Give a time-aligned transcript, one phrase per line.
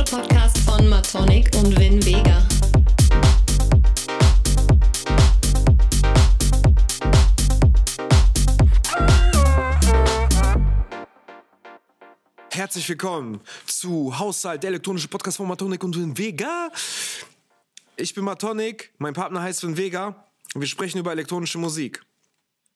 [0.00, 2.42] elektronische Podcast von Matonic und Vin Vega.
[12.50, 16.70] Herzlich willkommen zu Haushalt, der elektronische Podcast von Matonic und Vin Vega.
[17.96, 22.02] Ich bin Matonic, mein Partner heißt Vin Vega und wir sprechen über elektronische Musik.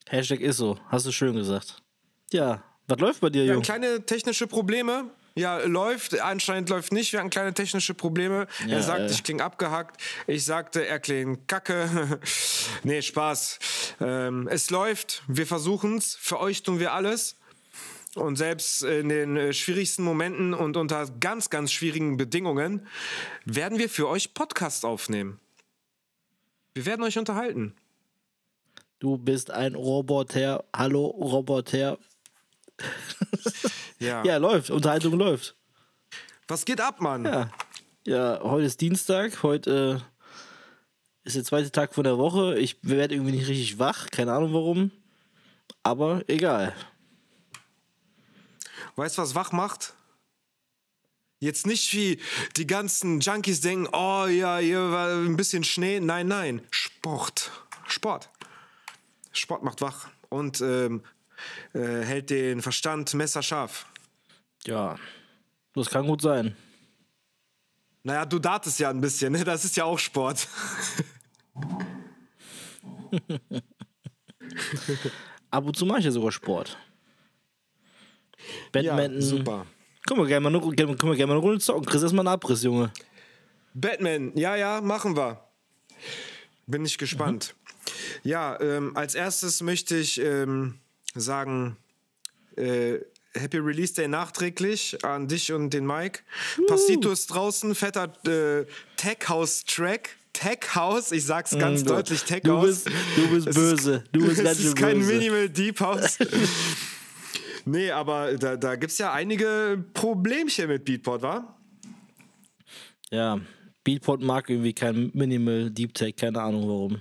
[0.09, 1.83] Hashtag ist so, hast du schön gesagt.
[2.33, 3.81] Ja, was läuft bei dir, Wir hatten Junge?
[3.81, 5.11] kleine technische Probleme.
[5.37, 7.13] Ja, läuft, anscheinend läuft nicht.
[7.13, 8.47] Wir hatten kleine technische Probleme.
[8.67, 9.11] Ja, er sagt, äh.
[9.11, 10.01] ich klinge abgehackt.
[10.29, 12.21] Ich sagte, er klingt kacke.
[12.85, 13.59] nee, Spaß.
[14.01, 15.25] Ähm, es läuft.
[15.27, 16.17] Wir versuchen's.
[16.21, 17.37] Für euch tun wir alles.
[18.15, 22.87] Und selbst in den äh, schwierigsten Momenten und unter ganz, ganz schwierigen Bedingungen
[23.45, 25.41] werden wir für euch Podcast aufnehmen.
[26.75, 27.75] Wir werden euch unterhalten.
[29.01, 30.65] Du bist ein Roboter.
[30.75, 31.99] Hallo, Roboter.
[33.99, 34.23] Ja.
[34.25, 34.71] Ja, läuft.
[34.71, 35.57] Unterhaltung läuft.
[36.49, 37.25] Was geht ab, Mann?
[37.25, 37.51] Ja.
[38.07, 39.43] Ja, heute ist Dienstag.
[39.43, 40.03] Heute
[41.25, 42.59] äh, ist der zweite Tag von der Woche.
[42.59, 44.09] Ich werde irgendwie nicht richtig wach.
[44.11, 44.91] Keine Ahnung warum.
[45.83, 46.75] Aber egal.
[48.97, 49.95] Weißt du, was wach macht?
[51.41, 52.21] Jetzt nicht wie
[52.57, 56.01] die ganzen Junkies denken, oh ja, hier war ein bisschen Schnee.
[56.01, 57.51] Nein, nein, Sport.
[57.87, 58.31] Sport.
[59.33, 61.03] Sport macht wach und ähm,
[61.73, 63.87] äh, hält den Verstand messerscharf.
[64.67, 64.97] Ja,
[65.75, 66.57] das kann gut sein.
[68.03, 69.45] Naja, du datest ja ein bisschen, ne?
[69.45, 70.47] das ist ja auch Sport.
[75.51, 76.77] Ab und zu mache ich ja sogar Sport.
[78.73, 79.23] Badminton.
[79.23, 79.67] super.
[80.07, 81.87] Können wir gerne mal, eine- können wir gerne mal eine Runde zocken.
[81.87, 82.93] Chris, erstmal einen Abriss, Junge.
[83.73, 85.41] Batman, ja, ja, machen wir.
[86.67, 87.55] Bin ich gespannt.
[88.23, 90.79] Ja, ähm, als erstes möchte ich ähm,
[91.15, 91.77] sagen,
[92.57, 92.99] äh,
[93.37, 96.21] Happy Release Day nachträglich an dich und den Mike.
[96.69, 98.65] Passito ist draußen, fetter äh,
[98.97, 100.11] Tech House Track.
[100.33, 102.85] Tech House, ich sag's ganz Mm, deutlich, Tech du House.
[102.85, 104.05] bist- du bist Es böse.
[104.13, 105.13] Du bist es ganz ist schön kein böse.
[105.15, 106.19] Minimal Deep House.
[107.65, 111.57] nee, aber da, da gibt's ja einige Problemchen mit Beatport, wa?
[113.11, 113.41] Ja,
[113.85, 117.01] Beatport mag irgendwie kein Minimal Deep Tech, keine Ahnung warum.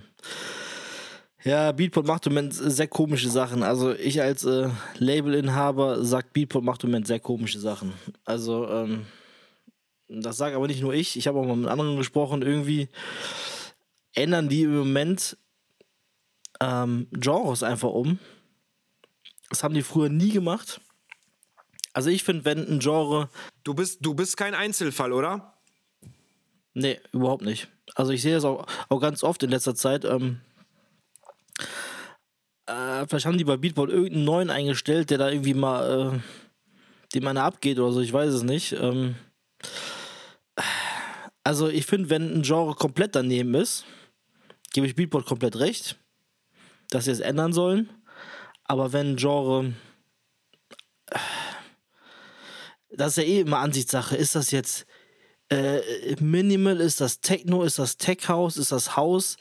[1.44, 3.62] Ja, Beatport macht im Moment sehr komische Sachen.
[3.62, 7.92] Also ich als äh, Labelinhaber sagt, Beatport macht im Moment sehr komische Sachen.
[8.24, 9.06] Also ähm,
[10.08, 11.16] das sage aber nicht nur ich.
[11.16, 12.40] Ich habe auch mal mit anderen gesprochen.
[12.40, 12.88] Irgendwie
[14.14, 15.36] ändern die im Moment
[16.60, 18.18] ähm, Genres einfach um.
[19.50, 20.80] Das haben die früher nie gemacht.
[21.92, 23.28] Also ich finde, wenn ein Genre
[23.64, 25.54] Du bist, du bist kein Einzelfall, oder?
[26.74, 27.68] Nee, überhaupt nicht.
[27.94, 30.04] Also ich sehe das auch, auch ganz oft in letzter Zeit.
[30.04, 30.40] Ähm,
[32.66, 36.20] äh, vielleicht haben die bei Beatport irgendeinen neuen eingestellt, der da irgendwie mal, äh,
[37.14, 38.72] dem einer abgeht oder so, ich weiß es nicht.
[38.72, 39.16] Ähm,
[41.42, 43.84] also ich finde, wenn ein Genre komplett daneben ist,
[44.72, 45.96] gebe ich Beatport komplett recht,
[46.90, 47.90] dass sie es ändern sollen.
[48.64, 49.74] Aber wenn ein Genre
[52.96, 54.16] das ist ja eh immer Ansichtssache.
[54.16, 54.86] Ist das jetzt
[55.50, 55.80] äh,
[56.20, 59.36] Minimal, ist das Techno, ist das Tech House, ist das House?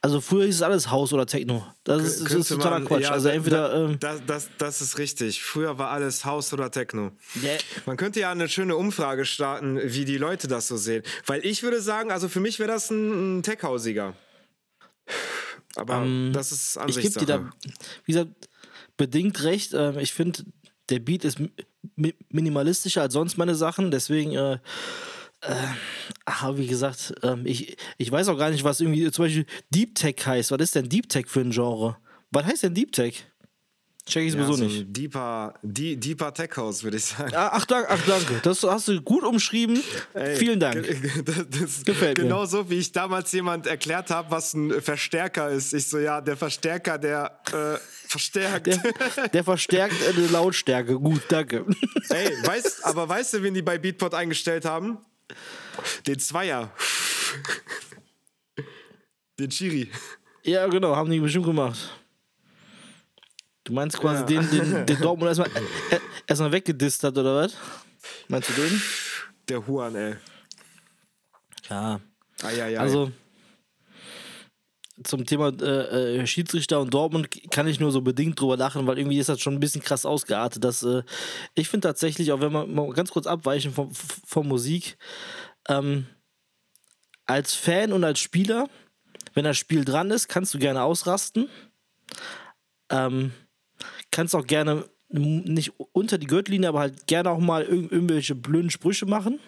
[0.00, 1.66] Also früher hieß es alles House oder Techno.
[1.84, 3.02] Das ist, das ist totaler man- Quatsch.
[3.02, 5.42] ja, also entweder da- ähm, das, das, das ist richtig.
[5.42, 7.12] Früher war alles House oder Techno.
[7.42, 7.50] Ja.
[7.86, 11.02] Man könnte ja eine schöne Umfrage starten, wie die Leute das so sehen.
[11.26, 14.14] Weil ich würde sagen, also für mich wäre das ein, ein Tech-Hausiger.
[15.76, 17.50] Aber das ist ich gebe dir da,
[18.04, 18.30] wie gesagt,
[18.96, 19.72] bedingt recht.
[19.74, 20.44] Ähm, ich finde,
[20.90, 21.38] der Beat ist
[21.96, 23.90] mi minimalistischer als sonst meine Sachen.
[23.90, 24.58] Deswegen, äh,
[25.42, 25.54] äh,
[26.24, 29.94] ach, wie gesagt, ähm, ich, ich weiß auch gar nicht, was irgendwie zum Beispiel Deep
[29.94, 30.50] Tech heißt.
[30.50, 31.96] Was ist denn Deep Tech für ein Genre?
[32.30, 33.24] Was heißt denn Deep Tech?
[34.04, 34.86] Check ich Ja, sowieso so nicht.
[34.96, 37.32] deeper, die, deeper Tech-House, würde ich sagen.
[37.36, 38.40] Ah, Ach, dank, ach, danke.
[38.42, 39.80] Das hast du gut umschrieben.
[40.12, 40.84] Ey, Vielen Dank.
[41.24, 42.24] Das, das Gefällt mir.
[42.24, 45.72] Genauso wie ich damals jemand erklärt habe, was ein Verstärker ist.
[45.72, 47.78] Ich so, ja, der Verstärker, der äh,
[48.08, 48.66] verstärkt.
[48.66, 50.98] Der, der verstärkt eine Lautstärke.
[50.98, 51.64] Gut, danke.
[52.08, 54.98] Ey, weißt, aber weißt du, wen die bei Beatport eingestellt haben?
[56.06, 56.70] Den Zweier.
[59.38, 59.90] Den Chiri.
[60.44, 61.78] Ja, genau, haben die bestimmt gemacht.
[63.64, 64.42] Du meinst quasi Ja.
[64.42, 65.48] den, den, den Dortmund erstmal
[65.90, 67.56] äh, erstmal weggedisst hat, oder was?
[68.28, 68.82] Meinst du den?
[69.48, 70.16] Der Huan, ey.
[71.70, 72.00] Ja.
[72.42, 72.78] Eieiei.
[72.78, 73.12] Also
[75.02, 78.98] zum Thema äh, äh, Schiedsrichter und Dortmund kann ich nur so bedingt drüber lachen, weil
[78.98, 80.64] irgendwie ist das schon ein bisschen krass ausgeartet.
[80.64, 81.02] Dass, äh,
[81.54, 84.96] ich finde tatsächlich, auch wenn wir mal ganz kurz abweichen von, von Musik,
[85.68, 86.06] ähm,
[87.26, 88.68] als Fan und als Spieler,
[89.34, 91.48] wenn das Spiel dran ist, kannst du gerne ausrasten.
[92.90, 93.32] Ähm,
[94.10, 98.70] kannst auch gerne nicht unter die Gürtellinie, aber halt gerne auch mal irg irgendwelche blöden
[98.70, 99.40] Sprüche machen.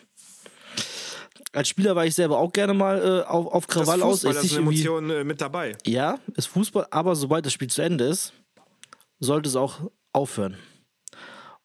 [1.55, 4.23] Als Spieler war ich selber auch gerne mal äh, auf, auf Das Krawall aus.
[4.23, 5.77] Fußball, Ist das nicht ist eine irgendwie- Emotion äh, mit dabei.
[5.87, 8.33] Ja, ist Fußball, aber sobald das Spiel zu Ende ist,
[9.21, 9.81] sollte es auch
[10.13, 10.57] aufhören.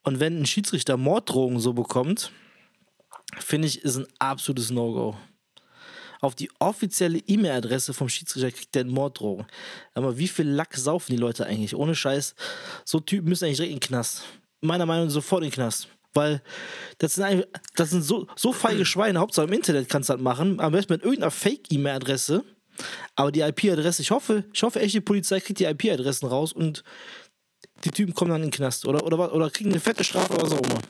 [0.04, 2.32] Und wenn ein Schiedsrichter Morddrohungen so bekommt,
[3.40, 5.16] finde ich, ist ein absolutes No-Go.
[6.22, 9.46] Auf die offizielle E-Mail-Adresse vom Schiedsrichter kriegt der Morddrohung.
[9.94, 11.76] Aber wie viel Lack saufen die Leute eigentlich?
[11.76, 12.36] Ohne Scheiß.
[12.86, 14.24] So Typen müssen eigentlich direkt in den Knast.
[14.62, 15.88] Meiner Meinung nach sofort in den Knast.
[16.14, 16.42] Weil
[16.98, 19.20] das sind, eigentlich, das sind so, so feige Schweine.
[19.20, 20.60] Hauptsache im Internet kannst du das machen.
[20.60, 22.44] Am besten mit irgendeiner Fake-E-Mail-Adresse.
[23.16, 26.84] Aber die IP-Adresse, ich hoffe, ich hoffe echt, die Polizei kriegt die IP-Adressen raus und
[27.84, 30.46] die Typen kommen dann in den Knast oder, oder, oder kriegen eine fette Strafe oder
[30.46, 30.82] auch immer.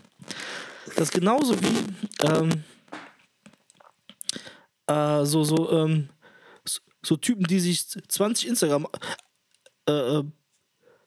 [0.96, 2.64] Das ist genauso wie ähm,
[4.88, 6.10] äh, so, so, ähm,
[6.66, 8.88] so, so Typen, die sich 20 Instagram
[9.88, 10.24] äh, äh,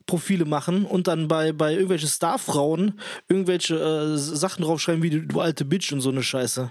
[0.06, 5.40] Profile machen und dann bei, bei irgendwelchen Starfrauen irgendwelche äh, Sachen draufschreiben wie du, du
[5.40, 6.70] alte Bitch und so eine Scheiße.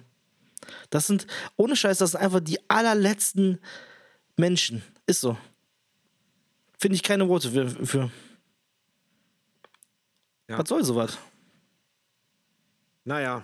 [0.90, 3.60] Das sind, ohne Scheiß, das sind einfach die allerletzten
[4.38, 4.84] Menschen.
[5.06, 5.38] Ist so.
[6.80, 7.70] Finde ich keine Worte für.
[7.86, 8.12] für.
[10.50, 10.58] Ja.
[10.58, 11.18] Was soll sowas?
[13.04, 13.44] Naja,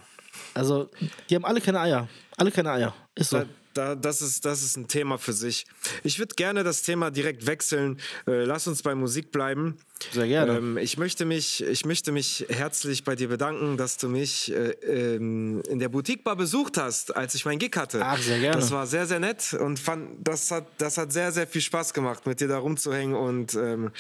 [0.54, 0.90] Also,
[1.30, 2.08] die haben alle keine Eier.
[2.36, 2.96] Alle keine Eier.
[3.16, 3.40] Ist so.
[3.40, 3.46] da,
[3.78, 5.66] da, das, ist, das ist ein Thema für sich.
[6.04, 8.00] Ich würde gerne das Thema direkt wechseln.
[8.26, 9.78] Äh, lass uns bei Musik bleiben.
[10.12, 10.58] Sehr gerne.
[10.58, 14.72] Ähm, ich, möchte mich, ich möchte mich herzlich bei dir bedanken, dass du mich äh,
[15.16, 18.02] ähm, in der Boutique Bar besucht hast, als ich meinen Gig hatte.
[18.04, 18.60] Ach, sehr gerne.
[18.60, 21.94] Das war sehr, sehr nett und fand, das, hat, das hat sehr, sehr viel Spaß
[21.94, 23.92] gemacht, mit dir da rumzuhängen und ähm,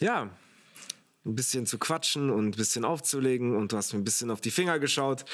[0.00, 0.30] ja,
[1.24, 4.40] ein bisschen zu quatschen und ein bisschen aufzulegen und du hast mir ein bisschen auf
[4.40, 5.24] die Finger geschaut.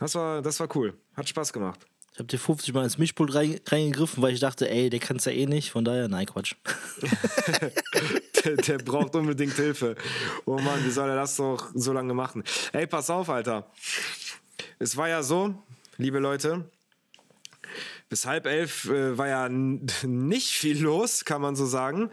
[0.00, 0.94] Das war, das war cool.
[1.16, 1.86] Hat Spaß gemacht.
[2.18, 5.18] Ich habe dir 50 Mal ins Mischpult rein, reingegriffen, weil ich dachte, ey, der kann
[5.18, 5.70] es ja eh nicht.
[5.70, 6.56] Von daher, nein, Quatsch.
[8.44, 9.94] der, der braucht unbedingt Hilfe.
[10.44, 12.42] Oh Mann, wie soll er das doch so lange machen?
[12.72, 13.70] Ey, pass auf, Alter.
[14.80, 15.54] Es war ja so,
[15.96, 16.68] liebe Leute,
[18.08, 22.10] bis halb elf äh, war ja nicht viel los, kann man so sagen.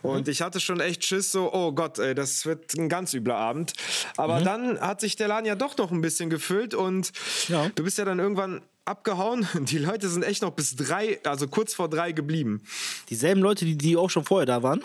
[0.00, 3.36] Und ich hatte schon echt Schiss, so, oh Gott, ey, das wird ein ganz übler
[3.36, 3.74] Abend.
[4.16, 7.12] Aber dann hat sich der Laden ja doch noch ein bisschen gefüllt und
[7.48, 7.68] Ja.
[7.74, 9.46] du bist ja dann irgendwann abgehauen.
[9.54, 12.62] Die Leute sind echt noch bis drei, also kurz vor drei geblieben.
[13.10, 14.84] Dieselben Leute, die, die auch schon vorher da waren.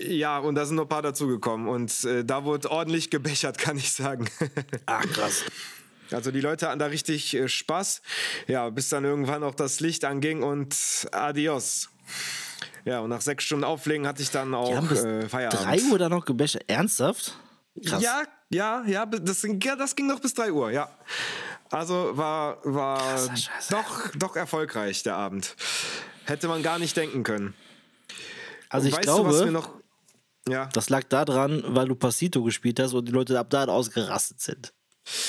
[0.00, 1.68] Ja, und da sind noch ein paar dazugekommen.
[1.68, 4.28] Und äh, da wurde ordentlich gebechert, kann ich sagen.
[4.86, 5.44] Ah, krass.
[6.10, 8.02] also die Leute hatten da richtig äh, Spaß.
[8.48, 10.74] Ja, bis dann irgendwann auch das Licht anging und
[11.12, 11.88] adios.
[12.84, 15.64] Ja, und nach sechs Stunden Auflegen hatte ich dann auch Die haben bis äh, Feierabend.
[15.66, 16.58] 3 Uhr da noch gebäscht.
[16.66, 17.38] Ernsthaft?
[17.86, 18.02] Krass.
[18.02, 20.90] Ja, ja, ja, das, ging- ja, das ging noch bis 3 Uhr, ja.
[21.72, 23.30] Also war, war
[23.70, 25.56] doch, doch erfolgreich, der Abend.
[26.26, 27.54] Hätte man gar nicht denken können.
[28.68, 29.70] Also ich weißt glaube, du, was wir noch.
[30.48, 30.68] Ja.
[30.74, 34.74] das lag daran, weil du Passito gespielt hast und die Leute ab da ausgerastet sind.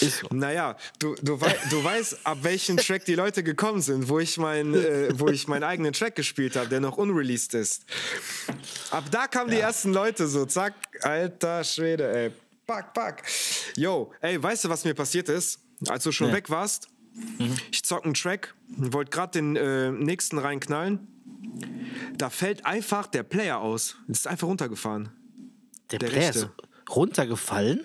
[0.02, 0.28] Ist so.
[0.32, 4.38] Naja, du, du, wei du weißt, ab welchem Track die Leute gekommen sind, wo ich,
[4.38, 7.86] mein, äh, wo ich meinen eigenen Track gespielt habe, der noch unreleased ist.
[8.92, 12.32] Ab da kamen die ersten Leute so, zack, alter Schwede, ey.
[12.68, 13.24] Pack, pack.
[13.76, 15.60] Yo, ey, weißt du, was mir passiert ist,
[15.90, 16.34] als du schon Nee.
[16.34, 16.88] weg warst?
[17.72, 21.08] Ich zock einen Track, wollte gerade den äh, nächsten reinknallen.
[22.18, 23.96] Da fällt einfach der Player aus.
[24.08, 25.10] Ist einfach runtergefahren.
[25.92, 26.52] Der, Der Player ist Rechte.
[26.90, 27.82] runtergefallen?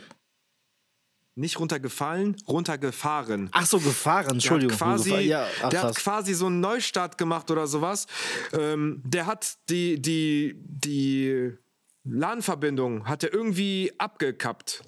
[1.34, 3.48] Nicht runtergefallen, runtergefahren.
[3.52, 4.76] Ach so, gefahren, Entschuldigung.
[4.76, 5.14] Der hat quasi.
[5.20, 8.06] Ja, ach, der hat quasi so einen Neustart gemacht oder sowas.
[8.52, 11.52] Ähm, der hat die, die, die
[12.04, 14.82] LAN-Verbindung hat er irgendwie abgekappt.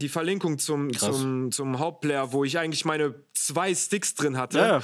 [0.00, 1.16] Die Verlinkung zum, Krass.
[1.16, 4.58] zum, zum Hauptplayer, wo ich eigentlich meine zwei Sticks drin hatte.
[4.58, 4.82] Ja, ja.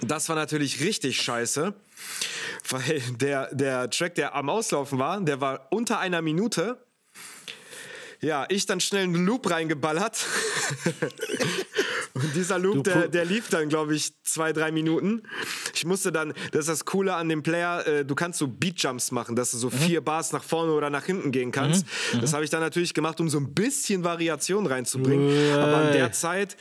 [0.00, 1.74] Das war natürlich richtig scheiße.
[2.68, 6.84] Weil der, der Track, der am Auslaufen war, der war unter einer Minute.
[8.20, 10.24] Ja, ich dann schnell einen Loop reingeballert.
[12.14, 15.22] Und dieser Loop, der, der lief dann, glaube ich, zwei, drei Minuten.
[15.74, 19.12] Ich musste dann, das ist das Coole an dem Player, äh, du kannst so Beatjumps
[19.12, 21.86] machen, dass du so vier Bars nach vorne oder nach hinten gehen kannst.
[22.20, 25.54] Das habe ich dann natürlich gemacht, um so ein bisschen Variation reinzubringen.
[25.54, 26.56] Aber in der Zeit,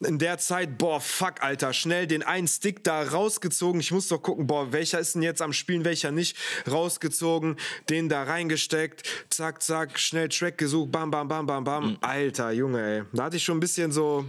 [0.00, 3.80] in der Zeit, boah, fuck, Alter, schnell den einen Stick da rausgezogen.
[3.80, 6.36] Ich muss doch gucken, boah, welcher ist denn jetzt am Spielen, welcher nicht.
[6.70, 7.56] Rausgezogen,
[7.88, 11.96] den da reingesteckt, zack, zack, schnell Track gesucht, bam, bam, bam, bam, bam.
[12.00, 13.02] Alter, Junge, ey.
[13.12, 14.24] Da hatte ich schon ein bisschen so,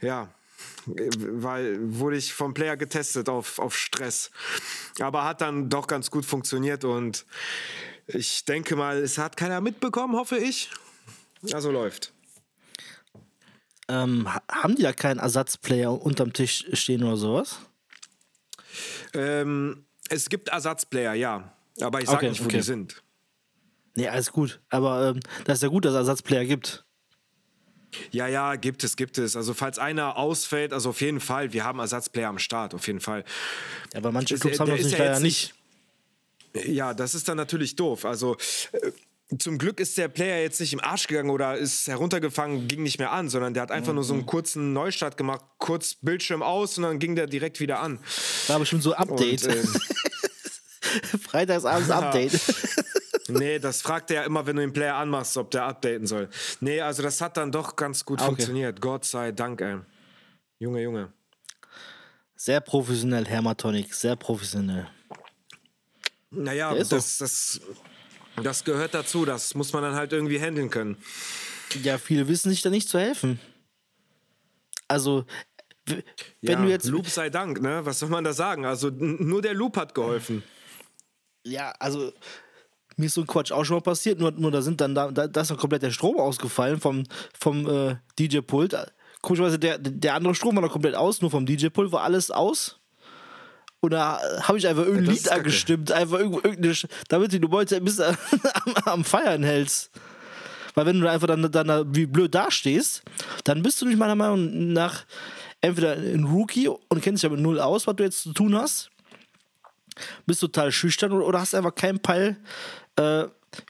[0.00, 0.32] ja,
[0.86, 4.30] weil wurde ich vom Player getestet auf, auf Stress.
[4.98, 7.24] Aber hat dann doch ganz gut funktioniert und
[8.06, 10.70] ich denke mal, es hat keiner mitbekommen, hoffe ich.
[11.52, 12.12] Also läuft.
[13.88, 17.58] Ähm, ha- haben die da keinen Ersatzplayer unterm Tisch stehen oder sowas?
[19.14, 21.52] Ähm, es gibt Ersatzplayer, ja.
[21.80, 22.58] Aber ich sage Okay, nicht, wo okay.
[22.58, 23.02] die sind.
[23.96, 24.60] Nee, alles gut.
[24.68, 26.84] Aber ähm, das ist ja gut, dass es Ersatzplayer gibt.
[28.12, 29.34] Ja, ja, gibt es, gibt es.
[29.36, 33.00] Also falls einer ausfällt, also auf jeden Fall, wir haben Ersatzplayer am Start, auf jeden
[33.00, 33.24] Fall.
[33.92, 35.54] Ja, aber manche Clubs haben das nicht ja leider nicht.
[36.66, 38.04] Ja, das ist dann natürlich doof.
[38.04, 38.36] Also
[38.72, 38.90] äh,
[39.38, 42.98] zum Glück ist der Player jetzt nicht im Arsch gegangen oder ist heruntergefangen, ging nicht
[42.98, 44.20] mehr an, sondern der hat einfach nur so Mhm.
[44.20, 48.00] einen kurzen Neustart gemacht, kurz Bildschirm aus und dann ging der direkt wieder an.
[48.48, 49.44] War bestimmt so Update.
[49.46, 49.68] Und, ähm,
[51.28, 52.32] Freitagsabends Update.
[53.30, 56.28] Nee, das fragt er ja immer, wenn du den Player anmachst, ob der updaten soll.
[56.60, 58.34] Nee, also das hat dann doch ganz gut Ah, okay.
[58.34, 58.80] funktioniert.
[58.80, 59.78] Gott sei Dank, ey.
[60.58, 61.12] Junge, Junge.
[62.36, 64.88] Sehr professionell, Hermatonic, sehr professionell.
[66.30, 66.96] Naja, so.
[66.96, 67.60] das, das,
[68.42, 69.24] das gehört dazu.
[69.24, 70.96] Das muss man dann halt irgendwie handeln können.
[71.82, 73.40] Ja, viele wissen sich da nicht zu helfen.
[74.88, 75.24] Also,
[75.86, 76.02] wenn
[76.40, 76.86] ja, du jetzt.
[76.86, 77.84] Loop sei Dank, ne?
[77.84, 78.64] Was soll man da sagen?
[78.64, 80.42] Also nur der Loop hat geholfen.
[81.44, 82.12] Ja, also.
[83.00, 85.10] Mir ist so ein Quatsch auch schon mal passiert, nur, nur da sind dann da,
[85.10, 87.04] da, da ist dann komplett der Strom ausgefallen vom,
[87.38, 88.76] vom äh, DJ-Pult.
[89.22, 92.78] Komischerweise, der, der andere Strom war noch komplett aus, nur vom DJ-Pult war alles aus.
[93.80, 96.74] Und da habe ich einfach irgendein Lied angestimmt, einfach irgendwo, irgendeine,
[97.08, 98.16] damit du die Leute ein bisschen
[98.64, 99.90] am, am Feiern hältst.
[100.74, 103.02] Weil wenn du einfach dann, dann da wie blöd dastehst,
[103.44, 105.04] dann bist du nicht meiner Meinung nach
[105.60, 108.90] entweder ein Rookie und kennst dich aber null aus, was du jetzt zu tun hast,
[110.26, 112.36] bist total schüchtern oder, hast einfach keinen Peil,
[112.96, 113.24] äh,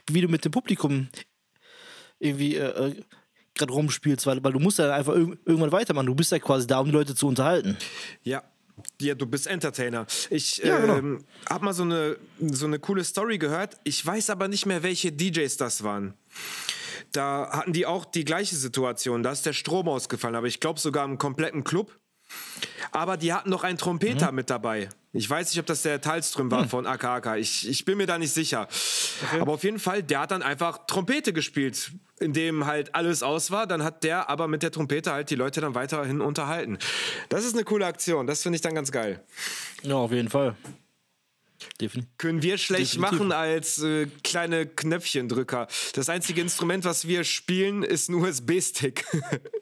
[0.09, 1.07] wie du mit dem Publikum
[2.19, 3.01] irgendwie äh, äh,
[3.55, 6.05] gerade rumspielst, weil, weil du musst ja einfach irg irgendwann weitermachen.
[6.07, 7.77] Du bist ja quasi da, um die Leute zu unterhalten.
[8.23, 8.43] Ja.
[8.99, 10.07] Ja, du bist Entertainer.
[10.31, 10.97] Ich Ja, genau.
[10.97, 13.77] ähm, habe mal so eine, so eine coole Story gehört.
[13.83, 16.15] Ich weiß aber nicht mehr, welche DJs das waren.
[17.11, 19.21] Da hatten die auch die gleiche Situation.
[19.21, 21.95] Da ist der Strom ausgefallen, aber ich glaube sogar im kompletten Club.
[22.91, 24.35] Aber die hatten noch einen Trompeter Mhm.
[24.35, 24.89] mit dabei.
[25.13, 27.37] Ich weiß nicht, ob das der Talström war von AKAK.
[27.37, 28.69] Ich, ich bin mir da nicht sicher.
[29.39, 31.91] Aber auf jeden Fall, der hat dann einfach Trompete gespielt,
[32.21, 33.67] indem halt alles aus war.
[33.67, 36.77] Dann hat der aber mit der Trompete halt die Leute dann weiterhin unterhalten.
[37.27, 38.25] Das ist eine coole Aktion.
[38.25, 39.21] Das finde ich dann ganz geil.
[39.83, 40.55] Ja, auf jeden Fall.
[41.79, 42.17] Definitiv.
[42.17, 43.19] Können wir schlecht Definitiv.
[43.19, 45.67] machen als äh, kleine Knöpfchendrücker.
[45.93, 49.05] Das einzige Instrument, was wir spielen, ist ein USB-Stick.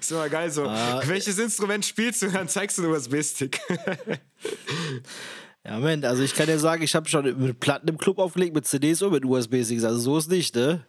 [0.00, 0.64] ist immer geil so.
[0.66, 2.28] Ah, Welches Instrument spielst du?
[2.30, 3.60] Dann zeigst du einen USB-Stick.
[5.66, 8.54] Ja, Moment, also ich kann dir sagen, ich habe schon mit Platten im Club aufgelegt,
[8.54, 9.84] mit CDs und mit USB-Sticks.
[9.84, 10.84] Also so ist nicht, ne?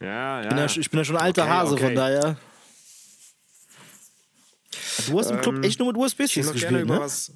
[0.00, 0.48] ja, ja.
[0.48, 1.84] bin ja, ich bin ja schon ein alter Okay, Hase, okay.
[1.86, 2.36] von daher.
[5.08, 7.00] Du hast im Club Ähm, echt nur mit Ich USB-Sticks gespielt, ne?
[7.00, 7.32] was.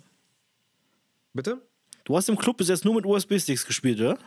[1.32, 1.60] Bitte?
[2.04, 4.18] Du hast im Club bis jetzt nur mit USB-Sticks gespielt, oder?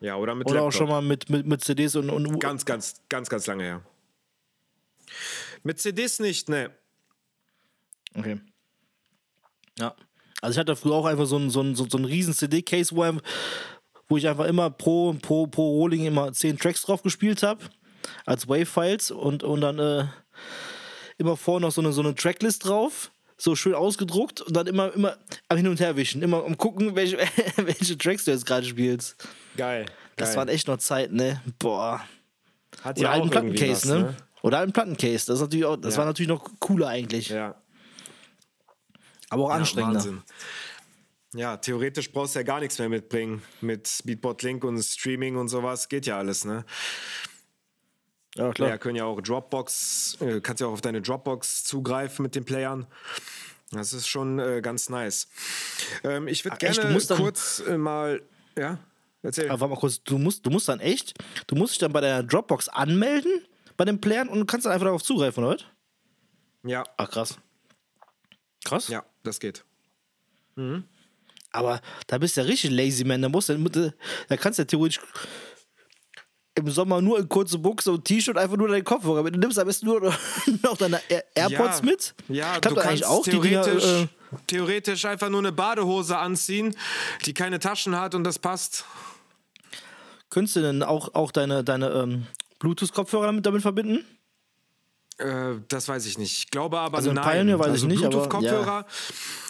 [0.00, 0.78] Ja, oder mit Oder auch Laptop.
[0.78, 3.82] schon mal mit, mit, mit CDs und, und Ganz, ganz, ganz, ganz lange her.
[5.62, 6.70] Mit CDs nicht, ne.
[8.14, 8.40] Okay.
[9.78, 9.94] Ja.
[10.40, 13.18] Also ich hatte früher auch einfach so einen, so einen, so einen riesen CD-Case, wo,
[14.08, 17.64] wo ich einfach immer pro, pro, pro Rolling immer 10 Tracks drauf gespielt habe.
[18.26, 20.06] Als Wave-Files und, und dann äh,
[21.18, 23.12] immer vorne noch so eine, so eine Tracklist drauf.
[23.38, 25.16] So schön ausgedruckt und dann immer, immer
[25.48, 26.22] am Hin und Her wischen.
[26.22, 27.18] Immer am gucken, welche,
[27.56, 29.16] welche Tracks du jetzt gerade spielst.
[29.56, 29.86] Geil.
[30.16, 30.38] Das geil.
[30.38, 31.40] waren echt noch Zeiten, ne?
[31.58, 32.04] Boah.
[32.82, 34.16] Hat ja auch Plattencase, was, ne?
[34.42, 35.26] Oder halt ein Plattencase.
[35.26, 35.98] Das, ist natürlich auch, das Ja.
[36.00, 37.28] war natürlich noch cooler eigentlich.
[37.28, 37.54] Ja.
[39.30, 40.00] Aber auch Ja, anstrengender.
[40.00, 40.22] Wahnsinn.
[41.34, 43.42] Ja, theoretisch brauchst du ja gar nichts mehr mitbringen.
[43.62, 46.64] Mit Beatport Link und Streaming und sowas geht ja alles, ne?
[48.34, 48.68] Ja, klar.
[48.68, 52.44] Player können ja auch Dropbox, äh, kannst ja auch auf deine Dropbox zugreifen mit den
[52.44, 52.86] Playern.
[53.70, 55.28] Das ist schon äh, ganz nice.
[56.04, 56.80] Ähm, ich würde echt?
[56.80, 58.22] Gerne dann- kurz äh, mal,
[58.56, 58.78] ja,
[59.22, 59.48] erzähl.
[59.48, 61.14] Aber warte mal kurz, du musst, du musst dann echt,
[61.46, 63.32] du musst dich dann bei deiner Dropbox anmelden,
[63.76, 65.58] bei den Playern und du kannst dann einfach darauf zugreifen, oder?
[66.64, 67.38] Ja, Ach, krass.
[68.64, 68.88] Krass.
[68.88, 69.64] ja, das geht.
[71.52, 73.20] Aber da bist du ja richtig lazy, man.
[73.20, 73.94] Da, musst du,
[74.28, 75.00] da kannst du ja theoretisch
[76.54, 79.34] im Sommer nur in kurze Buchse und T-Shirt einfach nur deinen Kopfhörer mit.
[79.34, 80.00] Du nimmst am besten nur
[80.62, 82.14] noch deine Air AirPods ja, mit.
[82.28, 84.08] Ja, Klappt du kannst auch, die Dinger, theoretisch, äh,
[84.46, 86.76] theoretisch einfach nur eine Badehose anziehen,
[87.24, 88.84] die keine Taschen hat und das passt.
[90.28, 92.26] Könntest du denn auch, auch deine, deine ähm,
[92.62, 94.04] Bluetooth-Kopfhörer damit, damit verbinden?
[95.18, 96.36] Äh, das weiß ich nicht.
[96.38, 97.24] Ich glaube aber Also ein nein.
[97.38, 98.86] Pioneer weiß ich also nicht, aber Bluetooth-Kopfhörer,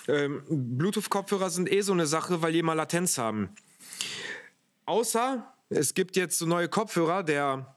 [0.08, 3.50] ähm, Bluetooth-Kopfhörer sind eh so eine Sache, weil die immer Latenz haben.
[4.86, 7.76] Außer es gibt jetzt so neue Kopfhörer, der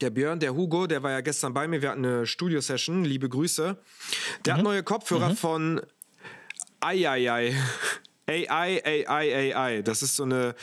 [0.00, 3.28] der Björn, der Hugo, der war ja gestern bei mir, wir hatten eine Studio-Session, liebe
[3.28, 3.76] Grüße.
[4.44, 4.58] Der Mhm.
[4.58, 5.80] hat neue Kopfhörer von
[6.78, 7.52] AI.
[8.28, 9.82] AI, AI, AI.
[9.82, 10.54] Das ist so eine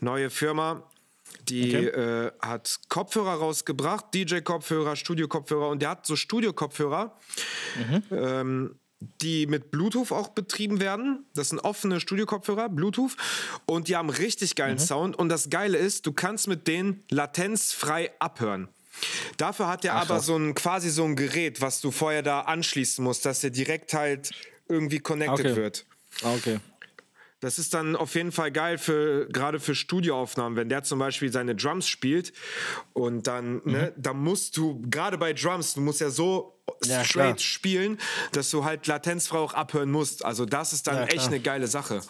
[0.00, 0.84] neue Firma,
[1.50, 1.86] die Okay.
[1.88, 7.14] äh, hat Kopfhörer rausgebracht, DJ-Kopfhörer, Studio-Kopfhörer und der hat so Studio-Kopfhörer,
[8.10, 8.76] ähm,
[9.22, 11.24] die mit Bluetooth auch betrieben werden.
[11.34, 13.16] Das sind offene Studio-Kopfhörer, Bluetooth
[13.66, 18.10] und die haben richtig geilen Sound und das Geile ist, du kannst mit denen latenzfrei
[18.18, 18.68] abhören.
[19.38, 22.40] Dafür hat er Ach, aber so ein quasi so ein Gerät, was du vorher da
[22.42, 24.30] anschließen musst, dass der direkt halt
[24.68, 25.56] irgendwie connected Okay.
[25.56, 25.86] wird.
[26.22, 26.58] Ah, okay.
[27.40, 31.32] Das ist dann auf jeden Fall geil für gerade für Studioaufnahmen, wenn der zum Beispiel
[31.32, 32.32] seine Drums spielt
[32.92, 34.02] und dann, ne, Mhm.
[34.02, 37.38] da musst du gerade bei Drums, du musst ja so Ja, straight klar.
[37.38, 37.98] spielen,
[38.32, 40.24] dass du halt latenzfrei auch abhören musst.
[40.24, 41.26] Also das ist dann Ja, echt klar.
[41.28, 42.00] eine geile Sache.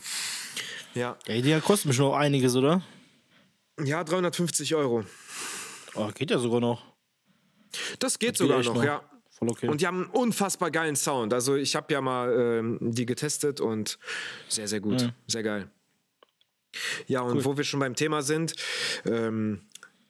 [0.95, 2.83] Ja, Ja, die kosten mich noch einiges, oder?
[3.83, 5.05] ja, 350 Euro.
[5.95, 6.83] Oh, geht ja sogar noch.
[8.01, 8.85] Das geht geht sogar noch, noch.
[8.85, 9.03] ja.
[9.41, 9.69] Voll okay.
[9.69, 11.33] Und die haben einen unfassbar geilen Sound.
[11.33, 13.99] Also ich habe ja mal ähm, die getestet und
[14.49, 15.13] sehr, sehr gut.
[15.27, 15.71] Sehr geil.
[17.07, 18.55] Ja, und wo wir schon beim Thema sind,
[19.05, 19.63] ähm,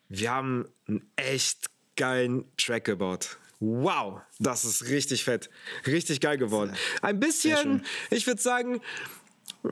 [0.09, 3.39] wir haben einen echt geilen Track gebaut.
[3.61, 5.49] Wow, das ist richtig fett.
[5.87, 6.75] Richtig geil geworden.
[7.01, 8.81] Ein bisschen, ich würde sagen,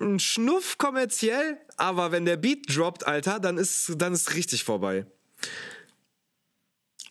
[0.00, 5.06] ein Schnuff kommerziell, aber wenn der Beat droppt, Alter, dann ist dann ist richtig vorbei.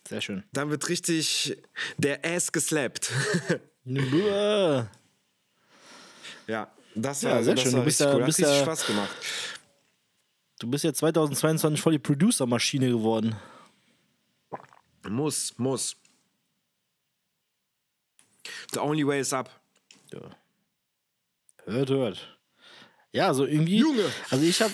[0.08, 0.42] Sehr schön.
[0.52, 1.56] Dann wird richtig
[1.98, 3.10] der Ass geslappt.
[6.46, 7.72] Ja, das Ja, war, sehr das schön.
[7.72, 8.20] war Du bist ja- cool.
[8.20, 9.10] Hat bist richtig ja- Spaß gemacht.
[10.58, 13.36] Du bist ja 2022 voll die Producer-Maschine geworden.
[15.08, 15.96] Muss, muss.
[18.72, 19.48] The only way is up.
[20.12, 20.20] Ja.
[21.64, 22.38] Hört, hört.
[23.12, 23.78] Ja, also irgendwie.
[23.78, 24.04] Junge!
[24.30, 24.72] Also ich habe,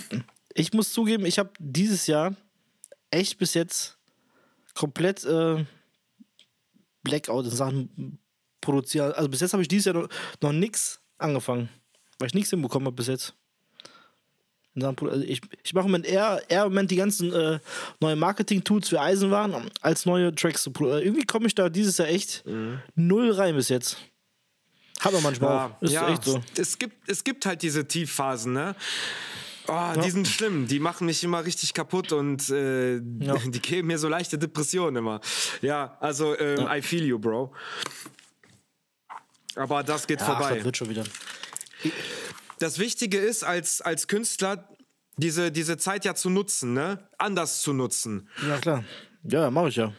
[0.55, 2.35] ich muss zugeben, ich habe dieses Jahr
[3.11, 3.97] echt bis jetzt
[4.75, 5.65] komplett äh,
[7.03, 8.19] Blackout in Sachen
[8.61, 9.13] produzieren.
[9.13, 10.09] Also bis jetzt habe ich dieses Jahr noch,
[10.41, 11.69] noch nichts angefangen,
[12.19, 13.35] weil ich nichts hinbekommen habe bis jetzt.
[14.75, 17.33] In Sachen Produ- Also ich ich mache im Moment eher, eher im Moment die ganzen
[17.33, 17.61] äh,
[18.01, 21.05] neuen Marketing-Tools für Eisenwaren, als neue Tracks zu produzieren.
[21.05, 22.43] Irgendwie komme ich da dieses Jahr echt
[22.97, 23.99] null rein bis jetzt.
[25.01, 25.83] Hat man manchmal Ja, auch.
[25.83, 26.41] Ist ja, echt so.
[26.57, 28.75] es, gibt, es gibt halt diese Tiefphasen, ne?
[29.67, 30.67] Oh, die sind schlimm.
[30.67, 33.37] Die machen mich immer richtig kaputt und äh, Ja.
[33.47, 35.21] die geben mir so leichte Depressionen immer.
[35.63, 37.53] Ja, also ähm, I feel you, Bro.
[39.57, 40.57] Aber das geht Ach, vorbei.
[40.57, 41.05] das wird schon wieder.
[42.59, 44.69] das Wichtige ist, als, als Künstler
[45.17, 47.09] diese, diese Zeit ja zu nutzen, ne?
[47.19, 48.29] Anders zu nutzen.
[48.47, 48.85] Ja, klar.
[49.23, 49.93] Ja, mache ich ja.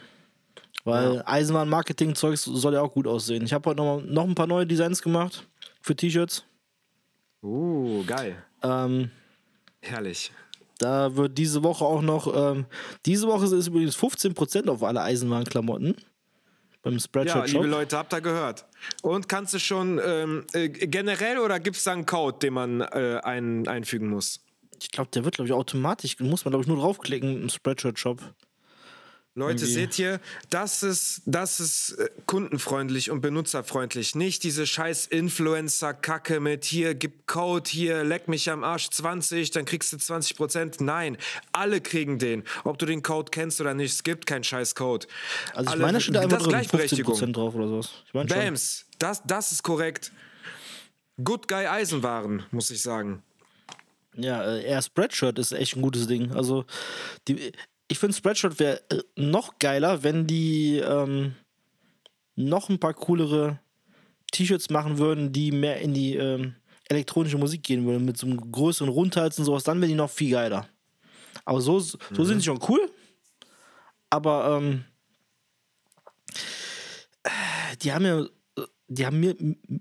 [0.84, 3.44] Weil Eisenbahn-Marketing-Zeugs soll ja auch gut aussehen.
[3.44, 5.48] Ich habe heute noch, mal- noch ein paar neue Designs gemacht
[5.80, 6.44] für T-Shirts.
[7.42, 8.44] Uh, geil.
[8.62, 9.10] Ähm,
[9.82, 10.32] Herrlich.
[10.78, 12.66] da wird diese Woche auch noch, ähm,
[13.06, 15.96] diese Woche ist übrigens 15% auf alle Eisenbahnklamotten
[16.82, 17.70] beim Ja, Spreadshirt liebe Shop.
[17.72, 18.64] Leute, habt ihr gehört.
[19.02, 22.80] Und kannst du schon ähm, äh, generell oder gibt es da einen Code, den man
[22.80, 24.40] äh, ein, einfügen muss?
[24.80, 27.98] Ich glaube, der wird, glaube ich, automatisch, muss man, glaube ich, nur draufklicken im Spreadshirt
[27.98, 28.20] Shop.
[29.38, 30.18] Leute, seht ihr,
[30.48, 34.14] das ist, das ist äh, kundenfreundlich und benutzerfreundlich.
[34.14, 39.66] Nicht diese scheiß Influencer-Kacke mit hier, gib Code, hier, leck mich am Arsch 20, dann
[39.66, 40.82] kriegst du 20%.
[40.82, 41.18] Nein,
[41.52, 42.44] alle kriegen den.
[42.64, 45.06] Ob du den Code kennst oder nicht, es gibt keinen scheiß Code.
[45.52, 47.14] Also ich alle, meine, steht da einfach ist drin, Gleichberechtigung.
[47.14, 47.90] 15% drauf oder sowas.
[48.06, 48.26] Ich schon.
[48.28, 50.12] Bams, das, das ist korrekt.
[51.22, 53.22] Good Guy Eisenwaren, muss ich sagen.
[54.14, 56.32] Ja, äh, eher Spreadshirt ist echt ein gutes Ding.
[56.32, 56.64] Also,
[57.28, 57.52] die,
[57.88, 61.34] ich finde Spreadshirt wäre äh, noch geiler, wenn die ähm,
[62.34, 63.60] noch ein paar coolere
[64.32, 66.56] T-Shirts machen würden, die mehr in die ähm,
[66.88, 69.64] elektronische Musik gehen würden, mit so einem größeren Rundhals und sowas.
[69.64, 70.68] Dann wären die noch viel geiler.
[71.44, 72.90] Aber so, so sind sie schon cool.
[74.10, 74.84] Aber ähm,
[77.22, 78.26] äh, die haben ja
[78.88, 79.34] die haben mir,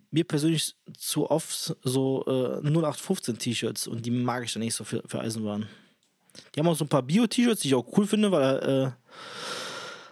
[0.09, 4.83] mir persönlich zu oft so äh, 0815 T-Shirts und die mag ich dann nicht so
[4.83, 5.67] für, für Eisenbahn.
[6.53, 8.91] Die haben auch so ein paar Bio-T-Shirts, die ich auch cool finde, weil äh,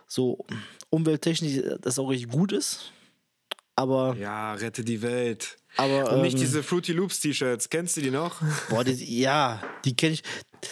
[0.07, 0.45] so
[0.89, 2.91] umwelttechnisch das auch richtig gut ist.
[3.75, 5.57] Aber, Ja, rette die Welt.
[5.77, 7.69] aber Und nicht ähm, diese Fruity Loops T-Shirts.
[7.69, 8.41] Kennst du die noch?
[8.69, 10.23] boah, die, ja, die kenne ich.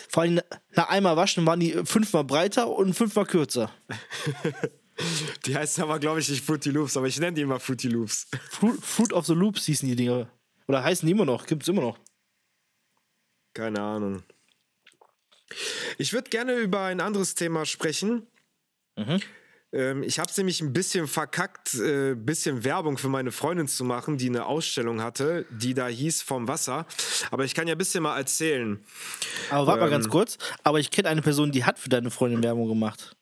[0.10, 0.40] Vor allem
[0.76, 3.72] nach einmal waschen waren die fünfmal breiter und fünfmal kürzer.
[5.46, 8.28] Die heißen aber, glaube ich, nicht Fruity Loops, aber ich nenne die immer Fruity Loops.
[8.52, 10.30] Fruit, Fruit of the Loops hießen die Dinger.
[10.68, 11.46] Oder heißen die immer noch?
[11.48, 11.98] Gibt's immer noch.
[13.54, 14.22] Keine Ahnung.
[15.98, 18.28] Ich würde gerne über ein anderes Thema sprechen.
[19.74, 23.68] Ähm, ich habe es nämlich ein bisschen verkackt, ein äh, bisschen Werbung für meine Freundin
[23.68, 26.86] zu machen, die eine Ausstellung hatte, die da hieß Vom Wasser.
[27.32, 28.84] Aber ich kann ja ein bisschen mal erzählen.
[29.50, 29.92] Aber warte mal Ähm.
[29.92, 30.38] ganz kurz.
[30.64, 33.16] Aber ich kenne eine Person, die hat für deine Freundin Werbung gemacht.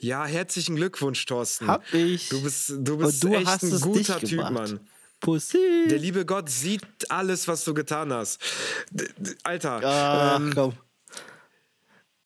[0.00, 1.68] Ja, herzlichen Glückwunsch, Thorsten.
[1.68, 2.28] Hab ich.
[2.28, 4.50] Du bist, du bist du echt ein guter Typ.
[4.50, 4.80] Mann.
[5.22, 5.86] Pussy.
[5.88, 8.40] Der liebe Gott sieht alles, was du getan hast.
[8.90, 10.72] D d- Alter, Ach, ähm, komm.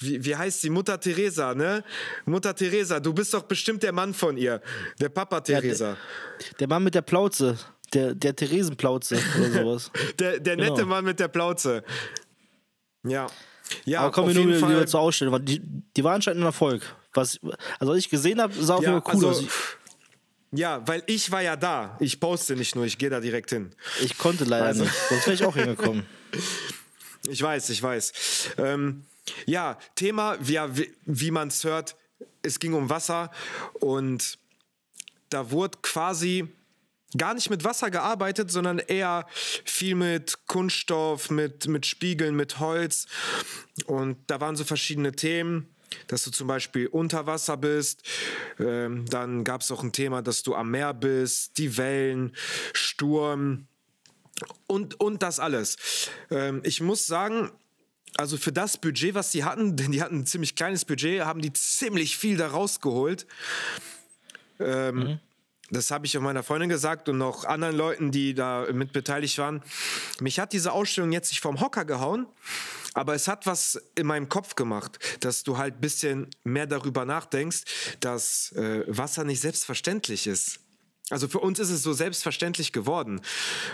[0.01, 0.71] wie, wie heißt sie?
[0.71, 1.85] Mutter Teresa, ne?
[2.25, 4.61] Mutter Teresa, du bist doch bestimmt der Mann von ihr.
[5.01, 5.97] Der Papa Teresa.
[6.59, 7.57] Der Mann mit der Plauze.
[7.95, 9.91] Der, der Theresenplauze oder sowas.
[10.19, 10.87] Der, der nette Genau.
[10.89, 11.85] Mann mit der Plauze.
[13.05, 13.29] Ja.
[13.85, 15.35] Ja, Aber kommen wir nur wieder, zur Ausstellung.
[15.35, 15.61] weil Die,
[15.97, 16.83] die war anscheinend ein Erfolg.
[17.15, 17.39] Was,
[17.79, 19.47] also, was ich gesehen habe, sah auf jeden Ja, Fall cool also, aus.
[20.57, 21.97] Ja, weil ich war ja da.
[22.01, 23.73] Ich poste nicht nur, ich gehe da direkt hin.
[24.03, 24.95] Ich, konnte leider Also- nicht.
[25.09, 26.05] Sonst wäre ich auch hingekommen.
[27.29, 28.12] Ich weiß, ich weiß.
[28.59, 29.05] Ähm,
[29.47, 31.97] ja, Thema, wie, wie man es hört,
[32.42, 33.33] es ging um Wasser
[33.81, 34.38] und
[35.31, 36.47] da wurde quasi
[37.19, 39.27] gar nicht mit Wasser gearbeitet, sondern eher
[39.64, 43.07] viel mit Kunststoff, mit, mit Spiegeln, mit Holz.
[43.87, 45.69] Und da waren so verschiedene Themen,
[46.07, 48.03] dass du zum Beispiel unter Wasser bist.
[48.59, 52.35] Ähm, dann gab es auch ein Thema, dass du am Meer bist, die Wellen,
[52.73, 53.67] Sturm
[54.67, 55.77] und, und das alles.
[56.31, 57.51] Ähm, ich muss sagen,
[58.17, 61.41] also für das Budget, was die hatten, denn die hatten ein ziemlich kleines Budget, haben
[61.41, 63.27] die ziemlich viel da rausgeholt.
[64.59, 65.19] Ähm,
[65.71, 69.37] Das habe ich auch meiner Freundin gesagt und noch anderen Leuten, die da mit beteiligt
[69.39, 69.63] waren.
[70.21, 72.27] Mich hat diese Ausstellung jetzt nicht vom Hocker gehauen,
[72.97, 77.05] aber es hat was in meinem Kopf gemacht, dass du halt ein bisschen mehr darüber
[77.05, 80.61] nachdenkst, dass äh, Wasser nicht selbstverständlich ist.
[81.11, 83.21] Also für uns ist es so selbstverständlich geworden.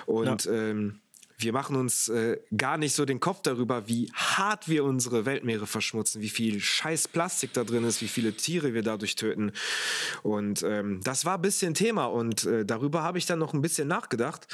[0.06, 1.00] Und ähm,
[1.38, 5.68] wir machen uns äh, gar nicht so den Kopf darüber, wie hart wir unsere Weltmeere
[5.68, 9.52] verschmutzen, wie viel scheiß Plastik da drin ist, wie viele Tiere wir dadurch töten.
[10.24, 13.62] Und ähm, das war ein bisschen Thema und äh, darüber habe ich dann noch ein
[13.62, 14.48] bisschen nachgedacht.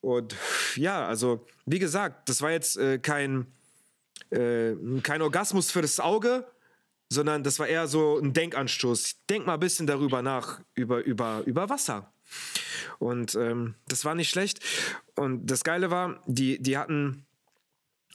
[0.00, 0.36] Und
[0.76, 3.46] ja, also wie gesagt, das war jetzt äh, kein,
[4.30, 6.46] äh, kein Orgasmus für das Auge,
[7.08, 9.26] sondern das war eher so ein Denkanstoß.
[9.28, 12.12] Denk mal ein bisschen darüber nach, über, über, über Wasser.
[12.98, 14.60] Und ähm, das war nicht schlecht.
[15.14, 17.26] Und das Geile war, die, die hatten,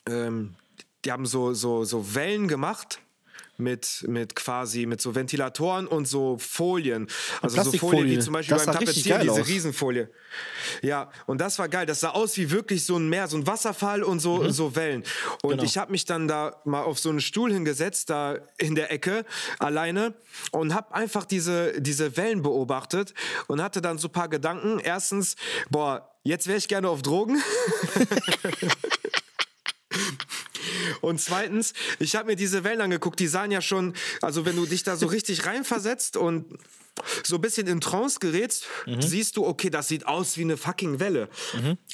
[0.08, 0.56] ähm,
[1.06, 3.00] die haben so, so, so Wellen gemacht
[3.62, 7.08] mit, mit quasi mit so Ventilatoren und so Folien.
[7.42, 9.48] Also so Folien wie zum Beispiel Das beim Tapezieren, diese aus.
[9.48, 10.10] Riesenfolie.
[10.82, 11.86] Ja, und das war geil.
[11.86, 15.04] Das sah aus wie wirklich so ein Meer, so ein Wasserfall und so, so Wellen.
[15.44, 15.64] Und Genau.
[15.64, 19.26] ich habe mich dann da mal auf so einen Stuhl hingesetzt, da in der Ecke,
[19.60, 20.14] alleine,
[20.52, 23.14] und habe einfach diese, diese Wellen beobachtet
[23.48, 24.80] und hatte dann so ein paar Gedanken.
[24.80, 25.36] Erstens,
[25.70, 27.42] boah, jetzt wäre ich gerne auf Drogen.
[31.02, 34.66] Und zweitens, ich habe mir diese Wellen angeguckt, die sahen ja schon, also wenn du
[34.66, 36.58] dich da so richtig reinversetzt und
[37.24, 38.68] so ein bisschen in Trance gerätst,
[39.00, 41.30] siehst du, okay, das sieht aus wie eine fucking Welle.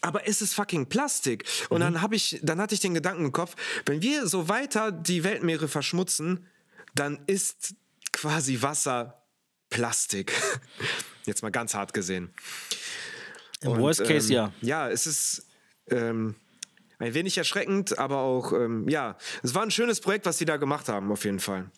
[0.01, 1.45] Aber es ist fucking Plastik.
[1.69, 3.55] Und dann habe ich, dann hatte ich den Gedanken im Kopf,
[3.86, 6.47] wenn wir so weiter die Weltmeere verschmutzen,
[6.95, 7.75] dann ist
[8.12, 9.23] quasi Wasser
[9.69, 10.33] Plastik.
[11.25, 12.33] Jetzt mal ganz hart gesehen.
[13.62, 14.53] Im Und, Worst Case ähm, ja.
[14.62, 15.45] Ja, es ist
[15.89, 16.36] ähm,
[16.99, 20.57] ein wenig erschreckend, aber auch, ähm, ja, es war ein schönes Projekt, was sie da
[20.57, 21.69] gemacht haben, auf jeden Fall.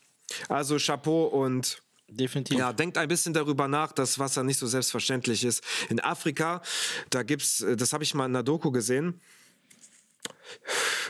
[0.47, 2.57] Also Chapeau und Definitiv.
[2.57, 5.63] ja, denkt ein bisschen darüber nach, dass Wasser nicht so selbstverständlich ist.
[5.89, 6.61] In Afrika,
[7.09, 9.19] da gibt's, äh, das habe ich mal in einer Doku gesehen,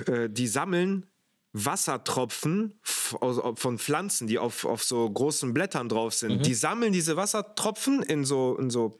[0.07, 1.05] äh, die sammeln
[1.51, 6.45] Wassertropfen von Pflanzen, die auf, auf so großen Blättern drauf sind.
[6.45, 8.99] Die sammeln diese Wassertropfen in so, in so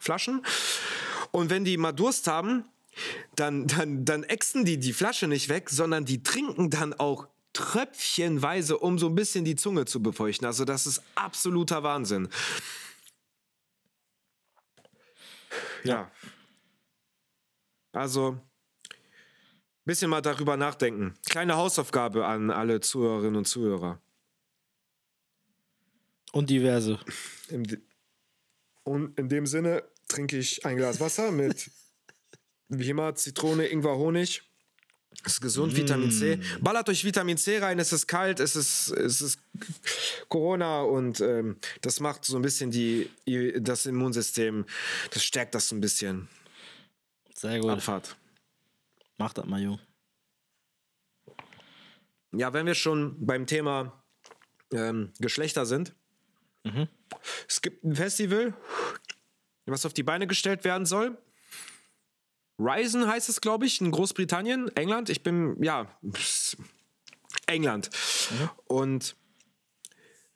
[0.00, 0.44] Flaschen.
[1.30, 2.64] Und wenn die mal Durst haben,
[3.34, 8.78] dann, dann, dann ächzen die die Flasche nicht weg, sondern die trinken dann auch tröpfchenweise,
[8.78, 10.46] um so ein bisschen die Zunge zu befeuchten.
[10.46, 12.28] Also das ist absoluter Wahnsinn.
[15.84, 16.10] Ja.
[17.92, 18.38] Also,
[19.84, 21.14] bisschen mal darüber nachdenken.
[21.26, 24.00] Kleine Hausaufgabe an alle Zuhörerinnen und Zuhörer.
[26.32, 26.98] Und diverse.
[28.82, 31.70] Und in dem Sinne trinke ich ein Glas Wasser mit
[32.68, 34.42] wie immer Zitrone, Ingwer, Honig.
[35.24, 36.38] Ist gesund, Vitamin C.
[36.60, 39.40] Ballert euch Vitamin C rein, es ist kalt, es ist, es ist
[40.28, 43.10] Corona und ähm, das macht so ein bisschen die,
[43.58, 44.66] das Immunsystem,
[45.10, 46.28] das stärkt das so ein bisschen.
[47.34, 47.70] Sehr gut.
[47.70, 48.14] Abfahrt.
[49.16, 49.80] Mach das mal, Jung.
[52.32, 54.04] Ja, wenn wir schon beim Thema
[54.72, 55.94] ähm, Geschlechter sind.
[57.48, 58.54] Es gibt ein Festival,
[59.66, 61.16] was auf die Beine gestellt werden soll.
[62.58, 65.10] Ryzen heißt es, glaube ich, in Großbritannien, England.
[65.10, 65.86] Ich bin, ja,
[67.46, 67.90] England.
[68.66, 69.16] Und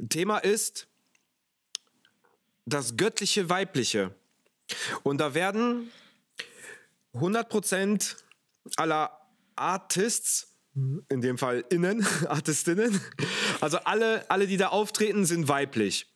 [0.09, 0.87] Thema ist
[2.66, 4.14] das göttliche Weibliche.
[5.02, 5.90] Und da werden
[7.14, 8.16] 100%
[8.76, 9.11] aller
[9.56, 13.00] Artists, in dem Fall Innen, Artistinnen,
[13.61, 16.06] also alle, alle, die da auftreten, sind weiblich.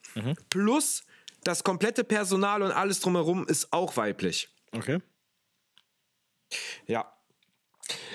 [0.48, 1.04] Plus
[1.42, 4.48] das komplette Personal und alles drumherum ist auch weiblich.
[4.72, 5.00] Okay.
[6.86, 7.12] Ja.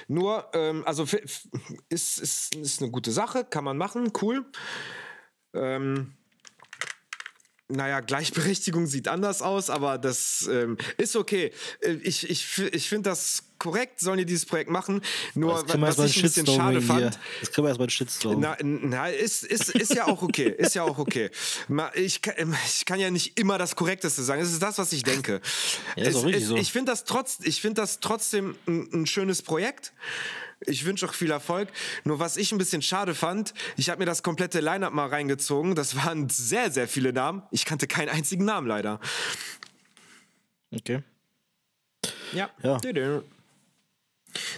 [0.07, 1.03] Nur, ähm, also
[1.89, 4.51] ist, ist, ist eine gute Sache, kann man machen, cool.
[5.53, 6.18] Ähm,
[7.69, 11.51] naja, Gleichberechtigung sieht anders aus, aber das ähm, ist okay.
[11.81, 15.01] Äh, Ich, ich, ich finde das korrekt, sollen die dieses Projekt machen.
[15.35, 18.39] Nur, was ich ein bisschen schade fand, Das können wir erstmal einen Shitstorm.
[18.39, 20.49] na, na ist, ist, ist ja auch okay.
[20.57, 21.29] Ist ja auch okay.
[21.93, 24.41] Ich kann, ähm, ich kann ja nicht immer das Korrekteste sagen.
[24.41, 25.41] Es ist das, was ich denke.
[25.95, 26.55] Ja, ist es, auch richtig es, so.
[26.55, 29.93] Ich finde das, trotz, ich find das trotzdem ein, ein schönes Projekt.
[30.65, 31.69] Ich wünsche auch viel Erfolg.
[32.03, 35.75] Nur was ich ein bisschen schade fand, ich habe mir das komplette Line-Up mal reingezogen.
[35.75, 37.43] Das waren sehr, sehr viele Namen.
[37.51, 38.99] Ich kannte keinen einzigen Namen leider.
[40.71, 41.03] Okay.
[42.33, 42.49] Ja.
[42.61, 42.79] Ja.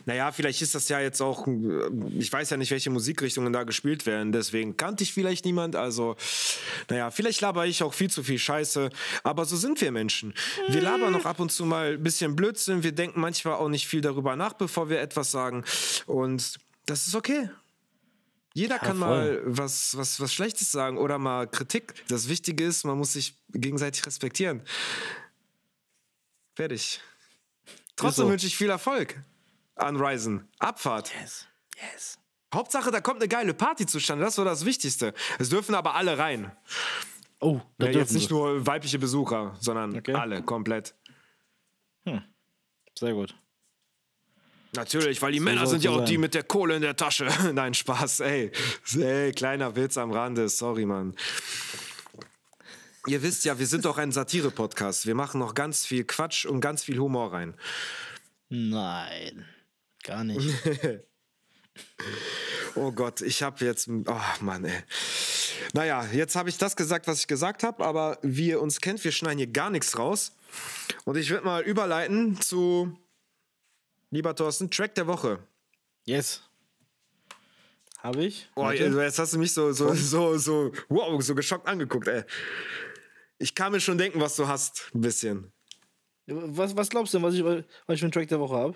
[0.05, 3.63] Naja, vielleicht ist das ja jetzt auch, äh, ich weiß ja nicht, welche Musikrichtungen da
[3.63, 5.75] gespielt werden, deswegen kannte ich vielleicht niemand.
[5.75, 6.15] Also,
[6.89, 8.89] naja, vielleicht laber ich auch viel zu viel Scheiße,
[9.23, 10.33] aber so sind wir Menschen.
[10.69, 13.87] Wir labern noch ab und zu mal ein bisschen Blödsinn, wir denken manchmal auch nicht
[13.87, 15.63] viel darüber nach, bevor wir etwas sagen.
[16.05, 17.49] Und das ist okay.
[18.53, 19.07] Jeder kann voll.
[19.07, 21.93] mal was, was, was Schlechtes sagen oder mal Kritik.
[22.09, 24.61] Das Wichtige ist, man muss sich gegenseitig respektieren.
[26.55, 26.99] Fertig.
[27.95, 28.31] Trotzdem so.
[28.31, 29.17] wünsche ich viel Erfolg
[29.81, 30.47] an Ryzen.
[30.59, 31.11] Abfahrt.
[31.21, 31.47] Yes.
[31.93, 32.17] Yes.
[32.53, 34.23] Hauptsache, da kommt eine geile Party zustande.
[34.25, 35.13] Das ist so das Wichtigste.
[35.39, 36.51] Es dürfen aber alle rein.
[37.39, 38.33] Oh, da Ja, jetzt nicht sie.
[38.33, 40.13] nur weibliche Besucher, sondern Okay.
[40.13, 40.93] alle komplett.
[42.97, 43.33] Sehr gut.
[44.75, 46.21] Natürlich, weil die Männer soll's sind ja so auch die sein.
[46.21, 47.25] mit der Kohle in der Tasche.
[47.53, 48.51] Nein, Spaß, ey.
[48.95, 50.47] Ey, kleiner Witz am Rande.
[50.49, 51.15] Sorry, Mann.
[53.07, 55.07] Ihr wisst ja, wir sind doch ein Satire-Podcast.
[55.07, 57.55] Wir machen noch ganz viel Quatsch und ganz viel Humor rein.
[58.49, 59.45] Nein.
[60.03, 60.49] Gar nicht.
[62.75, 63.87] Oh Gott, ich habe jetzt.
[63.89, 64.83] Oh Mann, ey.
[65.73, 69.03] Naja, jetzt habe ich das gesagt, was ich gesagt habe, aber wie ihr uns kennt,
[69.03, 70.35] wir schneiden hier gar nichts raus.
[71.05, 72.97] Und ich würde mal überleiten zu.
[74.09, 75.39] Lieber Thorsten, Track der Woche.
[76.05, 76.41] Yes.
[77.99, 78.49] Habe ich?
[78.55, 82.23] Oh, jetzt hast du mich so, so, so, so, wow, so geschockt angeguckt, ey.
[83.37, 85.51] Ich kann mir schon denken, was du hast, ein bisschen.
[86.25, 88.73] was, was glaubst du denn, was ich, was ich für einen Track der Woche habe?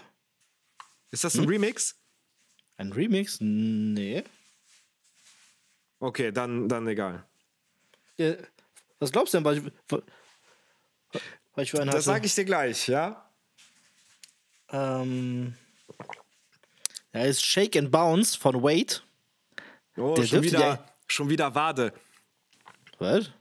[1.16, 1.44] Ist das Hm?
[1.44, 1.96] ein Remix?
[2.76, 3.38] Ein Remix?
[3.40, 4.22] Nee.
[6.02, 7.26] Okay, dann, dann egal.
[8.18, 8.36] Ja,
[9.00, 9.64] was glaubst du denn, was ich,
[11.54, 11.92] was ich für einen?
[11.92, 13.30] Das sage ich dir gleich, ja?
[14.70, 15.56] Ähm,
[17.14, 18.96] ja, ist Shake and Bounce von Wade.
[19.96, 21.94] Oh, Der schon wieder, schon wieder Wade.
[23.00, 23.32] Was?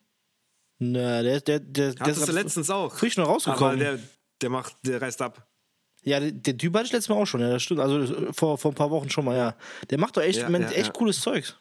[0.79, 2.95] Na, der, der, der, der Hattest ist du letztens auch.
[2.95, 3.79] frisch noch Aber rausgekommen.
[3.81, 3.99] der,
[4.41, 5.45] der macht, der reißt ab.
[6.05, 7.81] Ja, der, der Typ hatte ich letztes Mal auch schon, ja, das stimmt.
[7.81, 9.57] Also äh, vor, vor ein paar Wochen schon mal, ja.
[9.91, 10.93] Der macht doch echt, Ja, man, ja, echt ja.
[10.93, 11.57] cooles Zeug.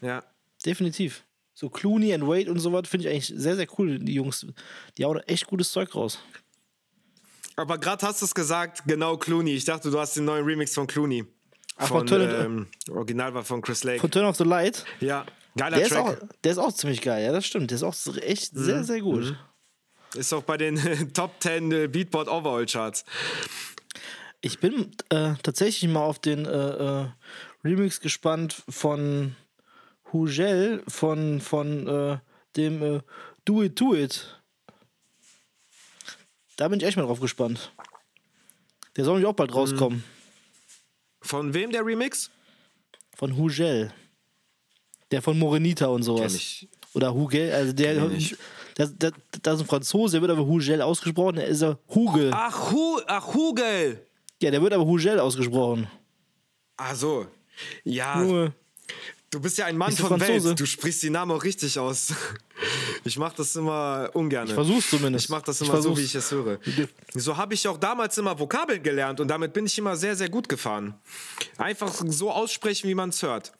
[0.00, 0.22] Ja.
[0.64, 1.24] Definitiv.
[1.54, 3.98] So Clooney and Wade und sowas finde ich eigentlich sehr, sehr cool.
[3.98, 4.46] Die Jungs,
[4.96, 6.18] die hauen echt gutes Zeug raus.
[7.56, 9.52] Aber gerade hast du es gesagt, genau Clooney.
[9.54, 11.24] Ich dachte, du hast den neuen Remix von Clooney.
[11.76, 14.00] Ach, von, von ähm, Original war von Chris Lake.
[14.00, 15.24] Von Turn of the Light, ja,
[15.56, 16.02] geiler der ist, Track.
[16.22, 17.70] auch, der ist auch ziemlich geil, ja, das stimmt.
[17.70, 18.64] Der ist auch echt Mhm.
[18.64, 19.36] sehr, sehr gut.
[20.14, 20.76] Ist auch bei den
[21.14, 23.04] Top 10 äh, Beatport Overall Charts.
[24.40, 26.50] Ich bin äh, tatsächlich mal auf den äh,
[27.02, 27.06] äh,
[27.64, 29.36] Remix gespannt von
[30.12, 32.18] Hugel von, von äh,
[32.56, 33.00] dem äh,
[33.44, 34.42] Do It, Do It.
[36.56, 37.72] Da bin ich echt mal drauf gespannt.
[38.96, 40.04] Der soll nämlich auch bald rauskommen.
[41.22, 42.30] Von wem der Remix?
[43.16, 43.92] Von Hugel.
[45.10, 46.32] Der von Morenita und sowas.
[46.32, 46.68] Kenn ich.
[46.94, 48.10] Oder Hugel, also der,
[48.78, 49.12] Der, der,
[49.44, 52.30] der ist ein Franzose, der wird aber Hugel ausgesprochen, der ist er Hugel.
[52.32, 54.06] Ach, Hu ach Hugel.
[54.40, 55.86] Ja, der wird aber Hugel ausgesprochen.
[56.76, 57.26] Ach so.
[57.84, 58.52] Ja, Junge.
[59.30, 60.48] du bist ja ein Mann von Franzose?
[60.48, 60.60] Welt.
[60.60, 62.12] Du sprichst die Namen auch richtig aus.
[63.04, 64.46] Ich mach das immer ungern.
[64.46, 65.24] Ich versuch's zumindest.
[65.24, 66.58] Ich mach das immer so, wie ich es höre.
[67.14, 70.28] So habe ich auch damals immer Vokabeln gelernt und damit bin ich immer sehr, sehr
[70.28, 70.94] gut gefahren.
[71.58, 73.52] Einfach so aussprechen, wie man es hört.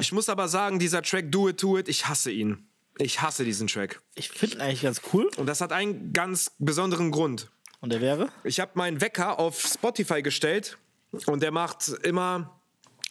[0.00, 2.66] Ich muss aber sagen, dieser Track Do It, Do It, ich hasse ihn.
[2.98, 4.00] Ich hasse diesen Track.
[4.14, 5.28] Ich finde ihn eigentlich ganz cool.
[5.36, 7.50] Und das hat einen ganz besonderen Grund.
[7.80, 8.30] Und der wäre?
[8.42, 10.78] Ich habe meinen Wecker auf Spotify gestellt
[11.26, 12.58] und der macht immer,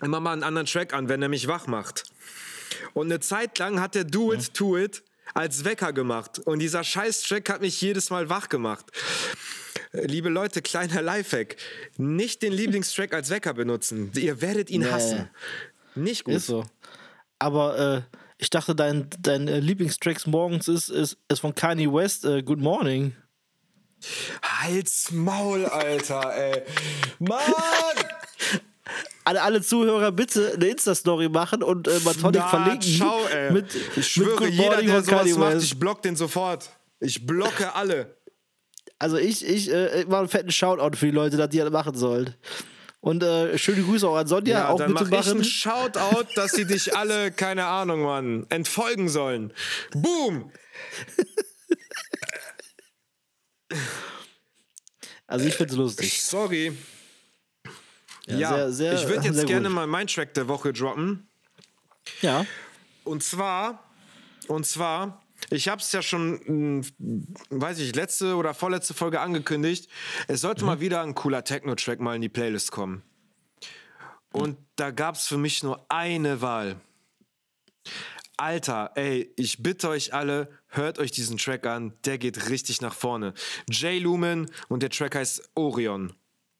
[0.01, 2.03] immer mal einen anderen Track an, wenn er mich wach macht.
[2.93, 6.39] Und eine Zeit lang hat der Do It, To It als Wecker gemacht.
[6.39, 8.85] Und dieser Scheiß-Track hat mich jedes Mal wach gemacht.
[9.91, 11.55] Liebe Leute, kleiner Lifehack.
[11.97, 14.11] Nicht den Lieblingstrack als Wecker benutzen.
[14.15, 14.91] Ihr werdet ihn Nee.
[14.91, 15.29] hassen.
[15.93, 16.33] Nicht gut.
[16.35, 16.65] Ist so.
[17.39, 22.25] Aber äh, ich dachte, dein, dein äh, Lieblingstracks morgens ist, ist, ist von Kanye West,
[22.25, 23.15] äh, Good Morning.
[24.43, 26.63] Halt's Maul, Alter, ey.
[27.19, 27.39] Mann!
[29.27, 32.95] Alle, alle Zuhörer bitte eine Insta-Story machen und äh, Matonic Na, verlinken.
[32.95, 33.51] Ciao, ey.
[33.51, 35.65] Mit, ich schwöre, mit jeder, der sowas Kanye macht, West.
[35.65, 36.69] ich block den sofort.
[36.99, 38.15] Ich blocke alle.
[38.99, 41.95] Also ich, ich äh, mache einen fetten Shoutout für die Leute, dass die alle machen
[41.95, 42.35] sollen.
[43.05, 46.53] Und äh, schöne Grüße auch an Sonja, Ja, auch dann mach ich einen Shoutout, dass
[46.53, 49.53] sie dich alle, keine Ahnung, Mann, entfolgen sollen.
[49.91, 50.51] Boom!
[55.27, 56.23] Also ich find's lustig.
[56.23, 56.75] Sorry.
[58.25, 59.75] Ja, Ja, sehr, sehr- ich würde jetzt gerne gut.
[59.75, 61.27] mal meinen Track der Woche droppen.
[62.21, 62.45] Ja.
[63.03, 63.83] Und zwar,
[64.47, 66.87] und zwar, ich habe es ja schon, mh,
[67.49, 69.89] weiß ich, letzte oder vorletzte Folge angekündigt.
[70.27, 70.67] Es sollte Mhm.
[70.67, 73.03] mal wieder ein cooler Techno-Track mal in die Playlist kommen.
[74.31, 76.75] Und da gab es für mich nur eine Wahl.
[78.37, 81.93] Alter, ey, ich bitte euch alle, hört euch diesen Track an.
[82.03, 83.33] Der geht richtig nach vorne.
[83.69, 86.11] Jay Lumen und der Track heißt Orion.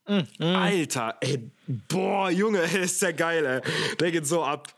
[0.08, 0.26] Mhm.
[0.40, 1.52] Alter, ey,
[1.90, 3.62] boah, Junge, ist der geil, ey.
[4.00, 4.74] Der geht so ab.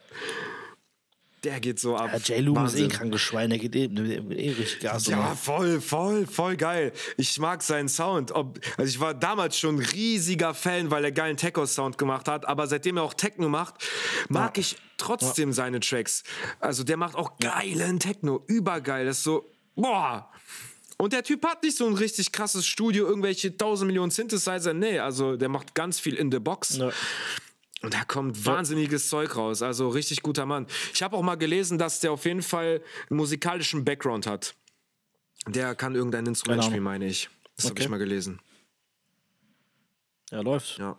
[1.44, 2.10] Der geht so ab.
[2.14, 2.46] ja J.
[2.46, 5.06] Loom ist eh ein krankes Schwein, der geht eh, geht eh richtig Gas.
[5.08, 5.36] Ja, oder?
[5.36, 6.92] voll, voll, voll geil.
[7.16, 8.32] Ich mag seinen Sound.
[8.32, 12.48] Ob, also ich war damals schon riesiger Fan, weil er geilen Techno-Sound gemacht hat.
[12.48, 13.76] Aber seitdem er auch Techno macht,
[14.30, 16.24] mag ich trotzdem seine Tracks.
[16.60, 18.44] Also der macht auch geilen Techno.
[18.48, 19.06] Übergeil.
[19.06, 19.46] Das ist so,
[19.76, 20.32] boah.
[20.98, 24.74] Und der Typ hat nicht so ein richtig krasses Studio, irgendwelche 1000 Millionen Synthesizer.
[24.74, 26.78] Nee, also der macht ganz viel in the box.
[26.78, 26.90] Ja.
[27.82, 29.62] Und da kommt wahnsinniges Zeug raus.
[29.62, 30.66] Also richtig guter Mann.
[30.94, 34.56] Ich habe auch mal gelesen, dass der auf jeden Fall einen musikalischen Background hat.
[35.48, 36.72] Der kann irgendein Instrument Ahnung.
[36.72, 37.30] spielen, meine ich.
[37.56, 37.84] Das habe Okay.
[37.84, 38.40] ich mal gelesen.
[40.32, 40.78] ja, läuft.
[40.80, 40.98] Ja.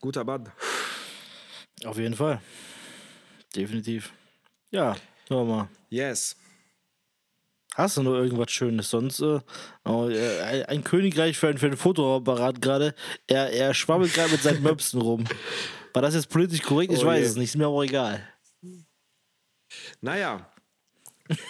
[0.00, 0.50] Guter Mann.
[1.84, 2.40] Auf jeden Fall.
[3.54, 4.12] Definitiv.
[4.70, 4.96] Ja,
[5.28, 5.68] wir mal.
[5.90, 6.36] Yes.
[7.76, 8.90] Hast du noch irgendwas Schönes?
[8.90, 9.40] Sonst äh,
[9.84, 12.94] oh, äh, ein- Königreich für, ein- für einen Fotoapparat gerade.
[13.26, 15.24] Er, er schwabbelt gerade mit seinen Möpsen rum.
[15.92, 16.92] War das jetzt politisch korrekt?
[16.92, 17.26] Ich Oh weiß je.
[17.26, 18.26] es nicht, ist mir aber egal.
[20.00, 20.50] Naja.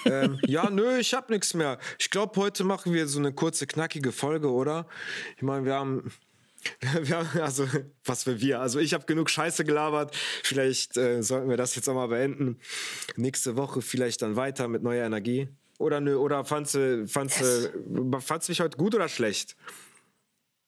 [0.04, 1.78] ähm, ja, nö, ich hab nichts mehr.
[1.98, 4.86] Ich glaube, heute machen wir so eine kurze, knackige Folge, oder?
[5.36, 6.12] Ich meine, wir haben.
[7.00, 7.66] Wir haben, also,
[8.04, 8.60] was für wir.
[8.60, 10.14] Also, ich habe genug Scheiße gelabert.
[10.42, 12.58] Vielleicht äh, sollten wir das jetzt auch mal beenden.
[13.16, 15.48] Nächste Woche vielleicht dann weiter mit neuer Energie.
[15.80, 19.56] Oder nö, oder fandst du, fandst, du- fandst du mich heute gut oder schlecht?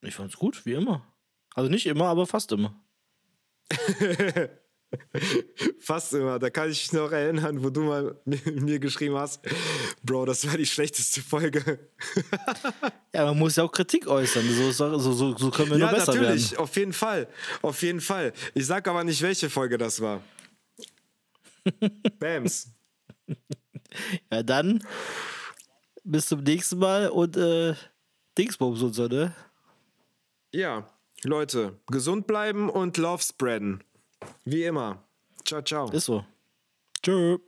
[0.01, 1.07] Ich fand's gut, wie immer.
[1.55, 2.75] Also nicht immer, aber fast immer.
[5.81, 6.38] Fast immer.
[6.38, 9.40] Da kann ich mich noch erinnern, wo du mal mir geschrieben hast,
[10.03, 11.79] Bro, das war die schlechteste Folge.
[13.14, 14.48] Ja, man muss ja auch Kritik äußern.
[14.48, 16.62] So, so, so, so können wir Ja, nur besser natürlich, werden.
[16.62, 17.29] auf jeden Fall.
[17.61, 18.33] Auf jeden Fall.
[18.55, 20.22] Ich sag aber nicht, welche Folge das war.
[22.18, 22.70] Bams.
[24.31, 24.85] Ja, dann
[26.05, 27.74] bis zum nächsten Mal und äh,
[28.37, 29.35] Dingsbums und so, ne?
[30.52, 30.87] Ja,
[31.24, 33.85] Leute, gesund bleiben und Love spreaden.
[34.44, 35.02] Wie immer.
[35.44, 35.90] Ciao, ciao.
[35.90, 36.24] Ist so.
[37.02, 37.38] Tschö.